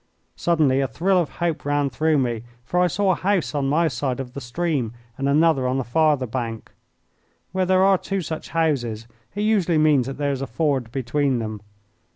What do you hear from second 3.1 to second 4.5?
a house on my side of the